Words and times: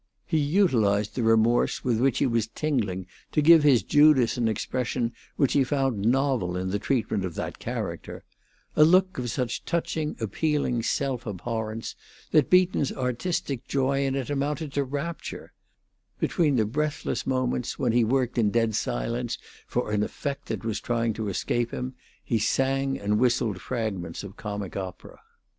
He 0.25 0.39
utilized 0.39 1.13
the 1.13 1.21
remorse 1.21 1.83
with 1.83 1.99
which 2.01 2.17
he 2.17 2.25
was 2.25 2.47
tingling 2.47 3.05
to 3.33 3.39
give 3.39 3.61
his 3.61 3.83
Judas 3.83 4.35
an 4.35 4.47
expression 4.47 5.13
which 5.35 5.53
he 5.53 5.63
found 5.63 6.03
novel 6.07 6.57
in 6.57 6.71
the 6.71 6.79
treatment 6.79 7.23
of 7.23 7.35
that 7.35 7.59
character 7.59 8.23
a 8.75 8.83
look 8.83 9.19
of 9.19 9.29
such 9.29 9.63
touching, 9.63 10.15
appealing 10.19 10.81
self 10.81 11.27
abhorrence 11.27 11.93
that 12.31 12.49
Beaton's 12.49 12.91
artistic 12.91 13.67
joy 13.67 14.03
in 14.03 14.15
it 14.15 14.31
amounted 14.31 14.73
to 14.73 14.83
rapture; 14.83 15.53
between 16.19 16.55
the 16.55 16.65
breathless 16.65 17.27
moments 17.27 17.77
when 17.77 17.91
he 17.91 18.03
worked 18.03 18.39
in 18.39 18.49
dead 18.49 18.73
silence 18.73 19.37
for 19.67 19.91
an 19.91 20.01
effect 20.01 20.47
that 20.47 20.65
was 20.65 20.79
trying 20.79 21.13
to 21.13 21.29
escape 21.29 21.69
him, 21.69 21.93
he 22.23 22.39
sang 22.39 22.97
and 22.99 23.19
whistled 23.19 23.61
fragments 23.61 24.23
of 24.23 24.35
comic 24.35 24.75
opera. 24.75 25.19